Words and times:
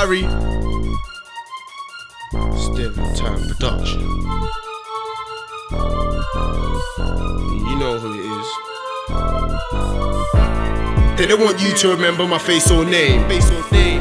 Larry. 0.00 0.22
Still 2.56 2.94
time 3.14 3.42
production. 3.48 4.00
You 7.68 7.76
know 7.76 7.98
who 8.00 8.14
it 8.14 8.24
is. 8.24 8.46
They 11.18 11.26
don't 11.26 11.42
want 11.42 11.60
you 11.60 11.74
to 11.74 11.88
remember 11.88 12.26
my 12.26 12.38
face 12.38 12.70
or 12.70 12.86
name. 12.86 13.28
Face 13.28 13.50
or 13.50 13.70
name. 13.72 14.00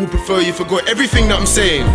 Will 0.00 0.08
prefer 0.08 0.40
you 0.40 0.52
forgot 0.52 0.88
everything 0.88 1.28
that 1.28 1.38
I'm 1.38 1.46
saying. 1.46 1.86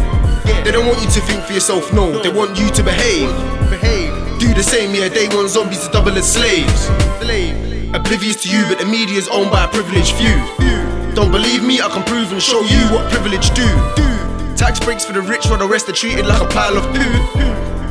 They 0.63 0.71
don't 0.71 0.88
want 0.88 1.02
you 1.02 1.09
to 1.09 1.20
think 1.20 1.43
for 1.43 1.52
yourself, 1.52 1.91
no. 1.91 2.23
They 2.23 2.29
want 2.29 2.57
you 2.57 2.70
to 2.70 2.83
behave. 2.83 3.27
Behave. 3.70 4.39
Do 4.39 4.54
the 4.54 4.63
same, 4.63 4.95
yeah. 4.95 5.09
Day 5.09 5.27
one 5.27 5.49
zombies 5.49 5.86
are 5.86 5.91
double 5.91 6.17
as 6.17 6.31
slaves. 6.31 6.88
Oblivious 7.93 8.43
to 8.43 8.49
you, 8.49 8.63
but 8.70 8.79
the 8.79 8.86
media 8.86 9.17
is 9.17 9.27
owned 9.27 9.52
by 9.52 9.65
a 9.65 9.67
privileged 9.67 10.13
few. 10.13 10.95
Don't 11.16 11.32
believe 11.32 11.63
me? 11.63 11.79
I 11.79 11.88
can 11.88 12.04
prove 12.04 12.33
and 12.33 12.43
show 12.43 12.60
you 12.60 12.82
what 12.92 13.10
privilege 13.10 13.47
do. 13.55 13.64
Tax 14.60 14.79
breaks 14.83 15.05
for 15.05 15.14
the 15.14 15.21
rich, 15.21 15.47
while 15.47 15.57
the 15.57 15.65
rest 15.65 15.88
are 15.88 15.96
treated 15.96 16.25
like 16.25 16.41
a 16.41 16.47
pile 16.51 16.75
of 16.75 16.83
poo. 16.91 17.15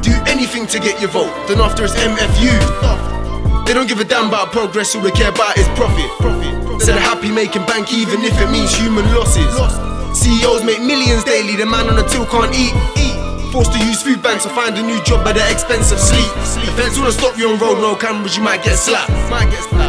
Do 0.05 0.13
anything 0.29 0.67
to 0.69 0.79
get 0.79 1.01
your 1.01 1.09
vote, 1.09 1.33
then 1.49 1.59
after 1.59 1.85
it's 1.85 1.95
MFU. 1.97 2.53
They 3.65 3.73
don't 3.73 3.89
give 3.89 3.99
a 3.99 4.05
damn 4.05 4.29
about 4.29 4.53
progress, 4.53 4.95
all 4.95 5.01
they 5.01 5.11
care 5.11 5.31
about 5.31 5.57
is 5.57 5.67
profit. 5.73 6.05
They're 6.85 7.01
happy 7.01 7.31
making 7.31 7.65
bank 7.65 7.95
even 7.95 8.21
if 8.21 8.39
it 8.39 8.51
means 8.51 8.77
human 8.77 9.07
losses. 9.17 9.49
CEOs 10.21 10.63
make 10.63 10.83
millions 10.83 11.25
daily, 11.25 11.57
the 11.57 11.65
man 11.65 11.89
on 11.89 11.97
the 11.97 12.05
till 12.05 12.27
can't 12.27 12.53
eat. 12.55 12.77
Forced 13.55 13.71
to 13.71 13.79
use 13.87 14.03
food 14.03 14.21
banks 14.21 14.43
to 14.43 14.51
find 14.51 14.77
a 14.77 14.83
new 14.83 15.01
job 15.05 15.25
at 15.29 15.39
the 15.39 15.47
expense 15.47 15.93
of 15.93 16.01
sleep. 16.01 16.27
The 16.67 16.75
feds 16.75 16.99
wanna 16.99 17.13
stop 17.13 17.39
you 17.39 17.51
on 17.51 17.61
road, 17.61 17.79
no 17.79 17.95
cameras, 17.95 18.37
you 18.37 18.43
might 18.43 18.65
get 18.65 18.75
slapped. 18.75 19.13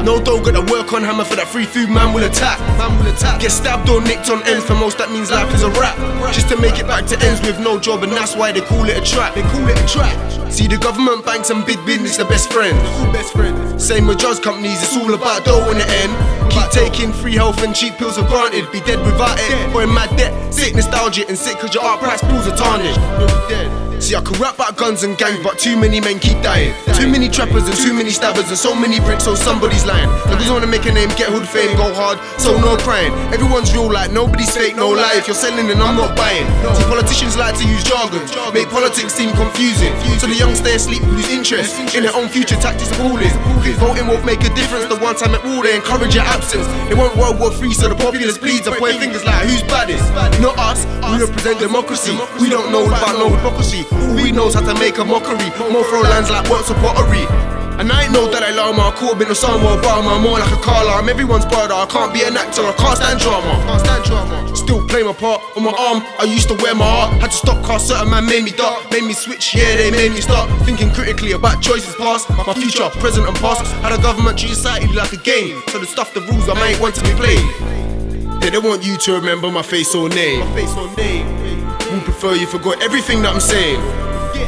No 0.05 0.21
dough, 0.21 0.37
gotta 0.39 0.61
work 0.61 0.93
on 0.93 1.01
hammer 1.01 1.25
for 1.25 1.35
that 1.35 1.47
free 1.47 1.65
food, 1.65 1.89
man 1.89 2.13
will 2.13 2.25
attack. 2.25 2.59
Man 2.77 2.93
will 2.93 3.09
attack. 3.09 3.41
Get 3.41 3.49
stabbed 3.49 3.89
or 3.89 4.01
nicked 4.01 4.29
on 4.29 4.43
ends, 4.45 4.63
for 4.65 4.75
most 4.75 4.99
that 4.99 5.09
means 5.09 5.31
life 5.31 5.51
is 5.55 5.63
a 5.63 5.71
rap. 5.81 5.97
Just 6.31 6.47
to 6.49 6.57
make 6.61 6.77
it 6.77 6.85
back 6.85 7.07
to 7.07 7.17
ends 7.25 7.41
with 7.41 7.57
no 7.57 7.79
job, 7.79 8.03
and 8.03 8.11
that's 8.11 8.35
why 8.35 8.51
they 8.51 8.61
call 8.61 8.85
it 8.85 9.01
a 9.01 9.01
trap. 9.01 9.33
They 9.33 9.41
call 9.49 9.65
it 9.67 9.81
a 9.81 9.87
trap. 9.89 10.13
See 10.51 10.67
the 10.67 10.77
government 10.77 11.25
banks 11.25 11.49
and 11.49 11.65
big 11.65 11.83
business, 11.87 12.17
the 12.17 12.25
best 12.25 12.53
friends. 12.53 12.77
Best 13.09 13.33
friends. 13.33 13.81
Same 13.81 14.05
with 14.05 14.19
drugs 14.19 14.39
companies, 14.39 14.77
it's 14.83 14.95
all 14.95 15.11
about 15.15 15.43
dough 15.43 15.71
in 15.71 15.79
the 15.79 15.89
end. 16.05 16.13
Keep 16.53 16.69
taking 16.69 17.11
free 17.11 17.33
health 17.33 17.63
and 17.63 17.73
cheap 17.73 17.97
pills 17.97 18.15
for 18.15 18.23
granted. 18.29 18.71
Be 18.71 18.79
dead 18.81 19.01
without 19.01 19.41
it, 19.41 19.73
or 19.73 19.81
in 19.81 19.91
mad 19.91 20.15
debt. 20.15 20.53
Sick 20.53 20.75
nostalgia 20.75 21.25
and 21.27 21.35
sick 21.37 21.57
cause 21.57 21.73
your 21.73 21.83
art 21.83 21.99
price 21.99 22.21
pools 22.21 22.45
are 22.47 22.55
tarnished. 22.55 23.01
See, 23.99 24.13
I 24.13 24.21
can 24.21 24.37
rap 24.37 24.55
about 24.55 24.75
guns 24.77 25.03
and 25.03 25.17
gangs, 25.17 25.41
but 25.41 25.57
too 25.57 25.77
many 25.77 25.99
men 25.99 26.19
keep 26.19 26.37
dying. 26.43 26.75
Too 26.99 27.07
many 27.07 27.29
trappers 27.29 27.65
and 27.65 27.75
too 27.75 27.93
many 27.93 28.11
stabbers, 28.11 28.49
and 28.49 28.57
so 28.57 28.75
many 28.75 28.99
bricks, 28.99 29.23
so 29.23 29.35
somebody's 29.35 29.85
lying. 29.85 30.09
Niggas 30.29 30.51
wanna 30.51 30.67
make 30.67 30.85
a 30.85 30.91
name, 30.91 31.09
get 31.15 31.31
hood 31.31 31.47
fame, 31.47 31.75
go 31.77 31.93
hard, 31.93 32.19
so 32.37 32.59
no 32.59 32.75
crying. 32.83 33.13
Everyone's 33.33 33.73
real, 33.73 33.89
like 33.91 34.11
nobody's 34.11 34.51
fake, 34.51 34.75
no 34.75 34.89
lie. 34.89 35.15
If 35.15 35.27
you're 35.27 35.35
selling, 35.35 35.67
then 35.67 35.81
I'm 35.81 35.95
not 35.95 36.15
buying. 36.15 36.45
See, 36.75 36.83
politicians 36.91 37.37
like 37.37 37.55
to 37.57 37.65
use 37.65 37.83
jargon, 38.09 38.53
make 38.53 38.69
politics 38.69 39.13
seem 39.13 39.31
confusing. 39.35 39.93
So 40.19 40.27
the 40.27 40.35
young 40.35 40.55
stay 40.55 40.75
asleep, 40.75 41.01
lose 41.03 41.29
interest 41.29 41.95
in 41.95 42.03
their 42.03 42.15
own 42.15 42.27
future 42.27 42.55
tactics 42.55 42.91
of. 42.91 42.97
Think 43.65 43.77
voting 43.77 44.07
won't 44.07 44.25
make 44.25 44.41
a 44.41 44.53
difference. 44.53 44.85
The 44.85 44.97
one 44.97 45.15
time 45.15 45.33
at 45.35 45.43
war, 45.43 45.63
they 45.63 45.75
encourage 45.75 46.13
your 46.15 46.23
absence. 46.25 46.67
They 46.89 46.95
want 46.95 47.15
World 47.17 47.39
War 47.39 47.51
Three, 47.51 47.73
so 47.73 47.89
the 47.89 47.95
populace 47.95 48.37
bleeds 48.37 48.67
and 48.67 48.75
point 48.77 48.97
fingers 48.97 49.23
like 49.23 49.45
who's 49.45 49.63
baddest. 49.63 50.05
Not 50.41 50.57
us, 50.57 50.85
we 51.11 51.25
represent 51.25 51.59
democracy. 51.59 52.17
We 52.39 52.49
don't 52.49 52.71
know 52.71 52.85
about 52.85 53.17
no 53.17 53.29
hypocrisy. 53.29 53.85
All 53.91 54.15
we 54.15 54.31
know 54.31 54.47
is 54.47 54.53
how 54.53 54.61
to 54.61 54.79
make 54.79 54.97
a 54.97 55.05
mockery. 55.05 55.49
More 55.71 55.83
throw 55.85 56.01
lines 56.01 56.29
like 56.29 56.49
works 56.49 56.69
of 56.69 56.77
pottery. 56.77 57.54
And 57.79 57.91
I 57.91 58.03
ain't 58.03 58.13
no 58.13 58.31
Dalai 58.31 58.53
Lama, 58.55 58.95
Corbyn 58.95 59.27
or 59.27 59.35
Osama 59.35 59.75
Obama. 59.75 60.21
More 60.21 60.39
like 60.39 60.51
a 60.51 60.61
Carla, 60.63 60.95
I'm 60.95 61.09
everyone's 61.09 61.45
brother. 61.45 61.73
I 61.73 61.85
can't 61.85 62.13
be 62.13 62.23
an 62.23 62.37
actor, 62.37 62.63
I 62.63 62.73
can't 62.73 62.97
stand 62.97 63.19
drama. 63.19 64.55
Still 64.55 64.87
play 64.87 65.03
my 65.03 65.13
part 65.13 65.41
on 65.57 65.63
my 65.63 65.71
arm. 65.71 66.01
I 66.17 66.23
used 66.23 66.47
to 66.49 66.55
wear 66.63 66.73
my 66.73 66.85
heart. 66.87 67.21
Had 67.21 67.31
to 67.31 67.37
stop 67.37 67.63
cause 67.65 67.87
certain 67.87 68.09
man 68.09 68.25
made 68.25 68.43
me 68.43 68.51
dark, 68.51 68.89
made 68.91 69.03
me 69.03 69.13
switch. 69.13 69.53
Yeah, 69.53 69.75
they 69.75 69.91
made 69.91 70.11
me 70.11 70.21
start 70.21 70.49
thinking 70.63 70.89
critically 70.91 71.33
about 71.33 71.61
choices 71.61 71.93
past, 71.95 72.29
my 72.29 72.53
future, 72.53 72.89
present 73.03 73.27
and 73.27 73.37
past. 73.37 73.67
How 73.83 73.95
the 73.95 74.01
government 74.01 74.39
treat 74.39 74.55
society 74.55 74.87
like 74.93 75.11
a 75.11 75.17
game. 75.17 75.61
So 75.69 75.79
the 75.79 75.85
stuff, 75.85 76.13
the 76.13 76.21
rules, 76.21 76.47
I 76.47 76.53
might 76.55 76.79
want 76.79 76.95
to 76.95 77.03
be 77.03 77.11
played. 77.11 77.43
They 78.41 78.49
don't 78.49 78.63
want 78.63 78.85
you 78.85 78.95
to 78.97 79.13
remember 79.13 79.51
my 79.51 79.63
face 79.63 79.93
or 79.93 80.07
name. 80.07 80.39
My 80.39 80.55
face 80.55 80.73
or 80.77 80.87
name. 80.95 81.27
Prefer 82.03 82.35
you 82.35 82.47
forgot 82.47 82.81
everything 82.83 83.21
that 83.23 83.33
I'm 83.33 83.39
saying. 83.39 83.81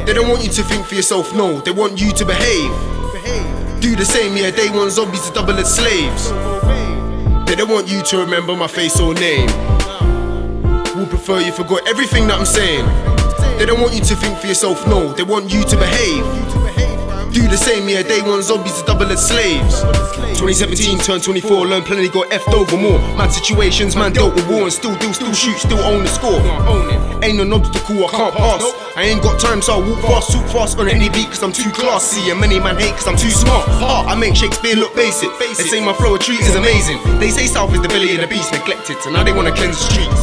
They 0.06 0.12
don't 0.12 0.28
want 0.28 0.42
you 0.44 0.50
to 0.50 0.62
think 0.62 0.86
for 0.86 0.94
yourself, 0.94 1.34
no. 1.34 1.60
They 1.60 1.70
want 1.70 2.00
you 2.00 2.12
to 2.12 2.24
behave. 2.24 2.70
Do 3.80 3.94
the 3.94 4.04
same, 4.04 4.36
yeah. 4.36 4.50
Day 4.50 4.70
one 4.70 4.90
zombies 4.90 5.28
to 5.28 5.32
double 5.34 5.54
as 5.54 5.74
slaves. 5.74 6.30
They 7.48 7.54
don't 7.54 7.70
want 7.70 7.88
you 7.88 8.02
to 8.02 8.18
remember 8.18 8.54
my 8.56 8.66
face 8.66 9.00
or 9.00 9.14
name. 9.14 9.48
Will 10.96 11.06
prefer 11.06 11.40
you 11.40 11.52
forgot 11.52 11.86
everything 11.88 12.26
that 12.28 12.38
I'm 12.38 12.44
saying. 12.44 12.84
They 13.58 13.66
don't 13.66 13.80
want 13.80 13.94
you 13.94 14.00
to 14.00 14.16
think 14.16 14.38
for 14.38 14.46
yourself, 14.46 14.86
no. 14.86 15.12
They 15.12 15.22
want 15.22 15.52
you 15.52 15.62
to 15.64 15.76
behave. 15.76 16.24
Do 17.32 17.46
the 17.46 17.56
same, 17.56 17.88
yeah. 17.88 18.02
Day 18.02 18.20
one 18.22 18.42
zombies 18.42 18.80
to 18.80 18.86
double 18.86 19.06
as 19.06 19.26
slaves. 19.26 19.82
2017 20.38 20.98
turned 21.00 21.22
24, 21.22 21.66
learn 21.66 21.82
plenty, 21.82 22.08
got 22.08 22.30
effed 22.30 22.52
over 22.54 22.76
more. 22.76 22.98
Mad 23.16 23.32
situations, 23.32 23.96
man 23.96 24.12
dealt 24.12 24.34
with 24.34 24.48
war 24.48 24.62
and 24.62 24.72
still 24.72 24.96
do, 24.96 25.12
still 25.12 25.32
shoot, 25.32 25.58
still 25.58 25.80
own 25.80 26.04
the 26.04 26.08
score. 26.08 26.40
Ain't 27.22 27.40
an 27.40 27.52
obstacle 27.52 28.06
I 28.06 28.10
can't 28.10 28.34
pass. 28.34 28.87
I 28.98 29.04
ain't 29.04 29.22
got 29.22 29.38
time, 29.38 29.62
so 29.62 29.78
I 29.78 29.80
walk 29.86 30.02
fast, 30.02 30.34
shoot 30.34 30.42
fast 30.50 30.74
on 30.74 30.90
any 30.90 31.06
beat, 31.06 31.30
cause 31.30 31.46
I'm 31.46 31.54
too 31.54 31.70
classy. 31.70 32.34
And 32.34 32.40
many 32.42 32.58
man 32.58 32.74
hate, 32.74 32.98
cause 32.98 33.06
I'm 33.06 33.14
too 33.14 33.30
smart. 33.30 33.62
Heart, 33.78 34.10
I 34.10 34.18
make 34.18 34.34
Shakespeare 34.34 34.74
look 34.74 34.90
basic. 34.98 35.30
They 35.38 35.54
say 35.54 35.78
my 35.78 35.94
flow 35.94 36.18
of 36.18 36.20
treat 36.20 36.42
is 36.42 36.58
amazing. 36.58 36.98
They 37.22 37.30
say 37.30 37.46
South 37.46 37.70
is 37.70 37.80
the 37.80 37.86
belly 37.86 38.18
of 38.18 38.22
the 38.22 38.26
beast, 38.26 38.50
neglected, 38.50 38.98
so 38.98 39.14
now 39.14 39.22
they 39.22 39.30
wanna 39.30 39.54
cleanse 39.54 39.78
the 39.78 39.86
streets. 39.86 40.18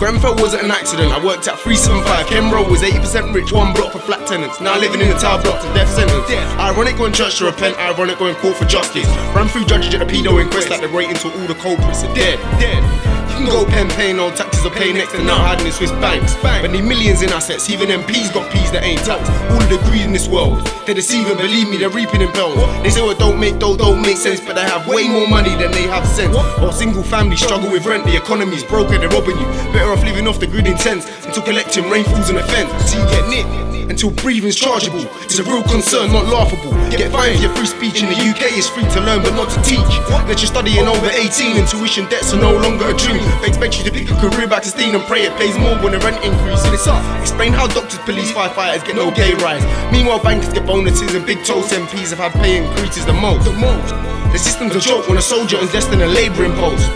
Grenfell 0.00 0.40
wasn't 0.40 0.64
an 0.64 0.70
accident, 0.70 1.12
I 1.12 1.20
worked 1.20 1.52
at 1.52 1.60
375. 1.60 2.32
Kenro 2.32 2.64
was 2.64 2.80
80% 2.80 3.34
rich, 3.34 3.52
one 3.52 3.74
block 3.76 3.92
for 3.92 4.00
flat 4.00 4.26
tenants. 4.26 4.58
Now 4.58 4.80
living 4.80 5.04
in 5.04 5.12
a 5.12 5.18
tower 5.20 5.42
block 5.42 5.60
to 5.60 5.68
death 5.76 5.92
sentence. 5.92 6.32
Ironic 6.56 6.96
going 6.96 7.12
church 7.12 7.36
to 7.44 7.44
repent, 7.44 7.76
ironic 7.76 8.16
going 8.16 8.36
court 8.36 8.56
for 8.56 8.64
justice. 8.64 9.04
Ran 9.36 9.52
through 9.52 9.66
judges 9.66 9.92
at 9.92 10.00
the 10.00 10.08
pedo 10.08 10.40
inquest 10.40 10.70
like 10.70 10.80
they're 10.80 10.88
waiting 10.88 11.16
till 11.20 11.36
all 11.36 11.46
the 11.46 11.60
culprits 11.60 12.04
are 12.08 12.14
dead. 12.14 12.40
dead. 12.56 13.07
Can 13.38 13.46
go 13.46 13.64
pen 13.64 13.88
pay, 13.90 14.12
no 14.12 14.34
taxes 14.34 14.66
are 14.66 14.70
pay 14.70 14.92
next 14.92 15.12
to 15.12 15.22
now 15.22 15.38
hiding 15.38 15.66
in 15.66 15.72
Swiss 15.72 15.92
banks. 16.02 16.34
But 16.42 16.72
need 16.72 16.82
millions 16.82 17.22
in 17.22 17.30
assets, 17.30 17.70
even 17.70 17.88
MPs 17.88 18.34
got 18.34 18.50
P's 18.50 18.72
that 18.72 18.82
ain't 18.82 18.98
taxed. 19.06 19.30
All 19.54 19.62
the 19.70 19.78
greed 19.86 20.02
in 20.02 20.12
this 20.12 20.26
world, 20.26 20.66
they're 20.84 20.94
deceiving, 20.96 21.36
believe 21.36 21.70
me, 21.70 21.76
they're 21.76 21.88
reaping 21.88 22.20
in 22.20 22.32
bells. 22.32 22.58
They 22.82 22.90
say 22.90 23.00
well, 23.00 23.14
don't 23.14 23.38
make 23.38 23.60
dough 23.60 23.76
don't 23.76 24.02
make 24.02 24.16
sense, 24.16 24.40
but 24.40 24.56
they 24.56 24.62
have 24.62 24.88
way 24.88 25.06
more 25.06 25.28
money 25.28 25.54
than 25.54 25.70
they 25.70 25.86
have 25.86 26.04
sense. 26.04 26.34
While 26.34 26.72
single 26.72 27.04
families 27.04 27.38
struggle 27.38 27.70
with 27.70 27.86
rent, 27.86 28.04
the 28.06 28.16
economy's 28.16 28.64
broken, 28.64 28.98
they're 28.98 29.08
robbing 29.08 29.38
you. 29.38 29.46
Better 29.70 29.92
off 29.92 30.02
living 30.02 30.26
off 30.26 30.40
the 30.40 30.48
grid 30.48 30.66
in 30.66 30.76
tents 30.76 31.06
until 31.24 31.44
collecting 31.44 31.88
rainfalls 31.88 32.30
and 32.30 32.38
offence. 32.38 32.90
So 32.90 32.98
you 32.98 33.08
get 33.08 33.28
nicked 33.30 33.68
until 33.90 34.10
breathing's 34.10 34.56
chargeable. 34.56 35.04
It's 35.24 35.38
a 35.38 35.44
real 35.44 35.62
concern, 35.62 36.12
not 36.12 36.26
laughable. 36.26 36.72
Get 36.90 37.10
fined 37.10 37.36
for 37.36 37.42
your 37.42 37.54
free 37.54 37.66
speech 37.66 38.02
in 38.02 38.08
the 38.08 38.18
UK. 38.18 38.56
It's 38.56 38.68
free 38.68 38.84
to 38.84 39.00
learn, 39.00 39.22
but 39.22 39.34
not 39.34 39.48
to 39.50 39.60
teach. 39.62 39.92
Let 40.28 40.40
you 40.40 40.46
studying 40.46 40.86
over 40.86 41.08
18 41.08 41.56
and 41.56 41.66
tuition 41.66 42.08
debts 42.08 42.32
are 42.32 42.40
no 42.40 42.56
longer 42.56 42.88
a 42.88 42.94
dream. 42.96 43.27
They 43.40 43.48
expect 43.48 43.78
you 43.78 43.84
to 43.84 43.90
pick 43.90 44.10
a 44.10 44.16
career 44.16 44.48
back 44.48 44.62
to 44.62 44.68
steam 44.68 44.94
and 44.94 45.04
pray 45.04 45.22
it 45.22 45.36
pays 45.36 45.56
more 45.58 45.76
when 45.78 45.92
the 45.92 46.00
rent 46.00 46.22
increase. 46.24 46.64
And 46.64 46.74
it's 46.74 46.86
up. 46.86 47.02
Explain 47.20 47.52
how 47.52 47.66
doctors, 47.66 47.98
police, 48.00 48.32
firefighters 48.32 48.84
get 48.84 48.96
no 48.96 49.10
pay 49.10 49.34
rise. 49.34 49.64
Meanwhile, 49.92 50.22
bankers 50.22 50.52
get 50.52 50.66
bonuses 50.66 51.14
and 51.14 51.24
big 51.24 51.44
toast 51.44 51.72
MPs 51.72 52.10
have 52.10 52.18
had 52.18 52.32
pay 52.42 52.64
increases 52.64 53.06
the 53.06 53.12
most. 53.12 53.44
The 53.44 53.52
most. 53.52 53.94
The 54.32 54.38
system's 54.38 54.76
a 54.76 54.80
joke 54.80 55.08
when 55.08 55.18
a 55.18 55.22
soldier 55.22 55.56
is 55.56 55.72
less 55.72 55.86
than 55.86 56.02
a 56.02 56.06
labouring 56.06 56.52
post. 56.52 56.90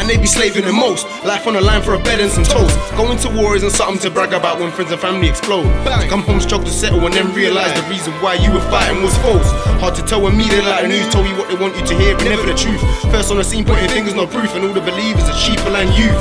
And 0.00 0.08
they 0.08 0.16
be 0.16 0.26
slaving 0.26 0.64
the 0.64 0.72
most. 0.72 1.04
Life 1.28 1.46
on 1.46 1.52
the 1.52 1.60
line 1.60 1.82
for 1.82 1.92
a 1.92 1.98
bed 1.98 2.20
and 2.20 2.32
some 2.32 2.44
toast. 2.44 2.72
Going 2.96 3.18
to 3.18 3.28
war 3.36 3.54
isn't 3.54 3.70
something 3.70 4.00
to 4.00 4.10
brag 4.10 4.32
about 4.32 4.58
when 4.58 4.72
friends 4.72 4.90
and 4.90 5.00
family 5.00 5.28
explode. 5.28 5.68
Come 6.08 6.22
home, 6.22 6.40
struggle 6.40 6.66
to 6.66 6.72
settle, 6.72 7.04
and 7.04 7.14
then 7.14 7.28
realize 7.34 7.76
the 7.76 7.86
reason 7.86 8.12
why 8.24 8.34
you 8.34 8.50
were 8.50 8.64
fighting 8.72 9.02
was 9.02 9.14
false. 9.18 9.44
Hard 9.76 9.94
to 9.96 10.02
tell 10.02 10.22
when 10.22 10.38
me 10.38 10.48
they 10.48 10.62
lie 10.62 10.80
and 10.80 10.90
who's 10.90 11.12
told 11.12 11.28
you 11.28 11.36
what 11.36 11.48
they 11.48 11.54
want 11.54 11.76
you 11.76 11.84
to 11.84 11.94
hear, 11.94 12.16
and 12.16 12.24
never 12.24 12.46
the 12.48 12.56
truth. 12.56 12.80
First 13.12 13.30
on 13.30 13.36
the 13.36 13.44
scene, 13.44 13.64
pointing 13.64 13.90
fingers, 13.90 14.14
no 14.14 14.26
proof, 14.26 14.54
and 14.56 14.64
all 14.64 14.72
the 14.72 14.80
believers 14.80 15.28
are 15.28 15.36
sheep 15.36 15.60
and 15.60 15.92
youth. 15.92 16.16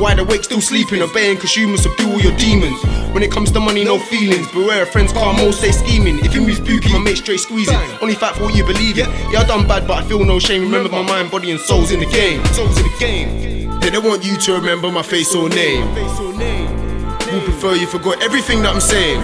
Wide 0.00 0.18
awake, 0.18 0.42
still 0.42 0.60
sleeping, 0.60 1.02
obeying, 1.02 1.38
you 1.54 1.68
must 1.68 1.84
subdue 1.84 2.10
all 2.10 2.20
your 2.20 2.36
demons. 2.36 2.82
When 3.14 3.22
it 3.22 3.30
comes 3.30 3.52
to 3.52 3.60
money, 3.60 3.84
no 3.84 3.98
feelings. 3.98 4.50
Beware 4.50 4.82
of 4.82 4.88
friends, 4.90 5.12
calm, 5.12 5.36
most 5.36 5.58
stay 5.58 5.70
scheming. 5.70 6.18
If 6.24 6.34
you 6.34 6.40
move 6.40 6.56
spooky, 6.56 6.93
mate 7.14 7.22
straight 7.22 7.40
squeezing. 7.40 7.76
Only 8.00 8.14
fight 8.14 8.34
for 8.34 8.44
what 8.44 8.56
you 8.56 8.64
believe 8.64 8.98
in. 8.98 9.08
Yeah, 9.30 9.40
I 9.40 9.44
done 9.44 9.66
bad, 9.66 9.86
but 9.86 10.02
I 10.02 10.06
feel 10.06 10.24
no 10.24 10.38
shame. 10.38 10.62
Remember 10.62 10.88
my 10.88 11.02
mind, 11.02 11.30
body, 11.30 11.50
and 11.50 11.60
soul's 11.60 11.90
in 11.90 12.00
the 12.00 12.06
game. 12.06 12.44
Soul's 12.46 12.78
in 12.78 12.84
the 12.84 12.96
game. 12.98 13.80
They 13.80 13.90
don't 13.90 14.04
want 14.04 14.24
you 14.24 14.36
to 14.36 14.52
remember 14.54 14.90
my 14.90 15.02
face 15.02 15.34
or 15.34 15.48
name. 15.48 15.86
Will 15.94 17.40
prefer 17.42 17.74
you 17.74 17.86
forgot 17.86 18.22
everything 18.22 18.62
that 18.62 18.74
I'm 18.74 18.80
saying. 18.80 19.20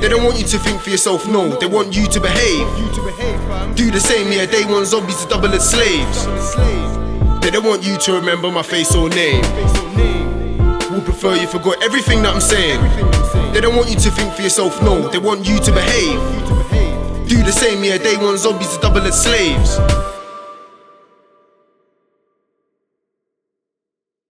They 0.00 0.08
don't 0.08 0.24
want 0.24 0.38
you 0.38 0.44
to 0.44 0.58
think 0.58 0.80
for 0.80 0.90
yourself, 0.90 1.26
no. 1.26 1.48
They 1.58 1.66
want 1.66 1.94
you 1.94 2.06
to 2.06 2.20
behave. 2.20 2.66
Do 3.76 3.90
the 3.90 4.00
same, 4.00 4.32
yeah. 4.32 4.46
Day 4.46 4.64
one 4.64 4.86
zombies 4.86 5.24
are 5.24 5.28
double 5.28 5.48
as 5.48 5.68
slaves. 5.68 6.26
They 7.42 7.50
don't 7.50 7.64
want 7.64 7.84
you 7.84 7.96
to 7.98 8.12
remember 8.14 8.50
my 8.50 8.62
face 8.62 8.94
or 8.94 9.08
name. 9.08 9.42
Will 10.90 11.02
prefer 11.02 11.34
you 11.36 11.46
forgot 11.46 11.82
everything 11.82 12.22
that 12.22 12.34
I'm 12.34 12.40
saying. 12.40 12.80
They 13.52 13.60
don't 13.60 13.76
want 13.76 13.90
you 13.90 13.96
to 13.96 14.10
think 14.10 14.32
for 14.34 14.42
yourself, 14.42 14.80
no. 14.82 15.08
They 15.08 15.18
want 15.18 15.46
you 15.46 15.58
to 15.58 15.72
behave. 15.72 16.61
Do 17.32 17.42
the 17.42 17.50
same, 17.50 17.82
yeah. 17.82 17.96
Day 17.96 18.18
one 18.18 18.36
zombies 18.36 18.76
are 18.76 18.80
double 18.82 19.00
as 19.06 19.22
slaves. 19.22 20.11